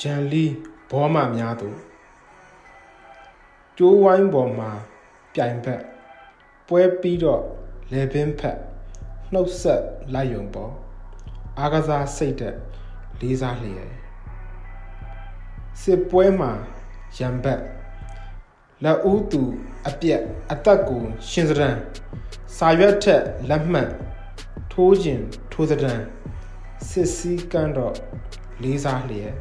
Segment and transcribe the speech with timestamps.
[0.00, 0.44] ဂျန်လီ
[0.90, 1.68] ဘောမများသူ
[3.78, 4.70] ကျိုးဝိုင်းပေါ်မှာ
[5.34, 5.82] ပြိုင်ဘက်
[6.68, 7.42] ပွဲပြီးတော့
[7.92, 8.58] လေပင်ဖက်
[9.32, 9.82] နှုတ်ဆက်
[10.14, 10.72] လိုက်ယုံပေါ်
[11.58, 12.56] အာကစားစိတ်သက်
[13.20, 13.90] လေးစားလျက်
[15.82, 16.52] စစ်ပွဲမှာ
[17.18, 17.60] ရံဘက်
[18.84, 19.42] လက်ဦးသူ
[19.88, 20.22] အပြက်
[20.52, 21.76] အသက်ကိုရှင်စရန်
[22.56, 23.90] စာရွက်ထက်လက်မှတ်
[24.72, 26.00] ထိုးခြင်းထိုးစရန်
[26.88, 27.94] စစ်စည်းကမ်းတော့
[28.62, 29.34] လေးစားလျက်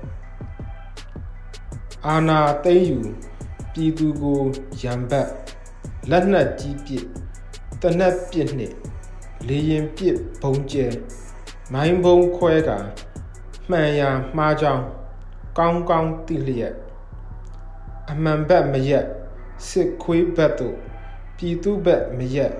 [2.07, 2.99] အာနာသိမ့်ယူ
[3.73, 4.41] ပြည်သူကို
[4.81, 5.29] ရံဘက်
[6.09, 7.05] လက်နက်ကြီးပစ်
[7.81, 8.75] တနက်ပစ်နှင့်
[9.47, 10.85] လေရင်ပစ်ဘုံကျဲ
[11.73, 12.69] မိုင်းဘုံခွဲက
[13.69, 14.85] မှန်ရာမှားကြောင်း
[15.57, 16.75] ကောင်းကောင်းသိလျက်
[18.11, 19.05] အမှန်ဘက်မရက်
[19.67, 20.75] စစ်ခွေးဘက်တို့
[21.37, 22.51] ပြည်သူဘက်မရက်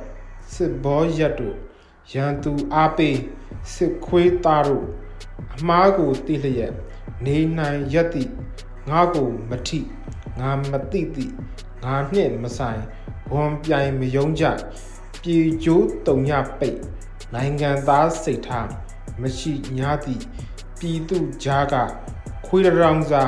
[0.54, 1.56] စစ်ဘောရက်တို့
[2.14, 3.18] ရန်သူအားပေး
[3.74, 4.86] စစ်ခွေးသားတို့
[5.56, 6.74] အမားကိုသိလျက်
[7.26, 8.32] နေနိုင်ရက်သည့်
[8.90, 9.80] ငါကိုမထိ
[10.40, 11.34] ငါမသိသည့်
[11.84, 12.82] ငါနှင့်မဆိုင်
[13.32, 14.46] ဝန်ပြိုင်မယုံကြ
[15.22, 16.80] ပြည်ကျိုးတုံညပိတ်
[17.34, 18.70] နိုင်ငံသားစိတ်ထား
[19.22, 20.24] မရှိညာသည့်
[20.80, 21.76] ပြည်သူကြားက
[22.48, 23.24] ခွေးရောင်စာ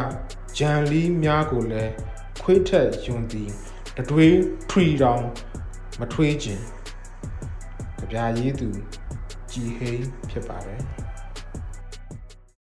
[0.57, 1.93] ဂျန်လီများကိုလည်း
[2.41, 3.49] ခွေးထက်ယွန်သည်
[3.97, 4.37] တတွေး
[4.69, 5.23] ထရီတောင်
[5.99, 6.63] မထွေးခြင်း
[7.99, 8.69] ကြပြရေးသူ
[9.51, 10.81] ကြည်ဟိန်းဖြစ်ပါတယ်